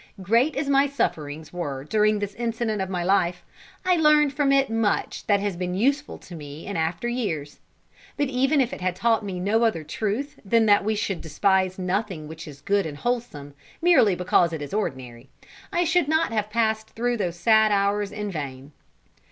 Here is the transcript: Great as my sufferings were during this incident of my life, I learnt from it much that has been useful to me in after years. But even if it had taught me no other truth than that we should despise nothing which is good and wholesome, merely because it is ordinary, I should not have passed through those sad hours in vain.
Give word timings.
Great 0.23 0.55
as 0.55 0.67
my 0.67 0.87
sufferings 0.87 1.53
were 1.53 1.83
during 1.83 2.17
this 2.17 2.33
incident 2.33 2.81
of 2.81 2.89
my 2.89 3.03
life, 3.03 3.43
I 3.85 3.97
learnt 3.97 4.33
from 4.33 4.51
it 4.51 4.67
much 4.67 5.27
that 5.27 5.39
has 5.39 5.55
been 5.55 5.75
useful 5.75 6.17
to 6.17 6.33
me 6.33 6.65
in 6.65 6.75
after 6.75 7.07
years. 7.07 7.59
But 8.17 8.27
even 8.27 8.61
if 8.61 8.73
it 8.73 8.81
had 8.81 8.95
taught 8.95 9.23
me 9.23 9.39
no 9.39 9.63
other 9.63 9.83
truth 9.83 10.39
than 10.43 10.65
that 10.65 10.83
we 10.83 10.95
should 10.95 11.21
despise 11.21 11.77
nothing 11.77 12.27
which 12.27 12.47
is 12.47 12.61
good 12.61 12.87
and 12.87 12.97
wholesome, 12.97 13.53
merely 13.79 14.15
because 14.15 14.53
it 14.53 14.61
is 14.63 14.73
ordinary, 14.73 15.29
I 15.71 15.83
should 15.83 16.07
not 16.07 16.31
have 16.33 16.49
passed 16.49 16.95
through 16.95 17.17
those 17.17 17.35
sad 17.35 17.71
hours 17.71 18.11
in 18.11 18.31
vain. 18.31 18.71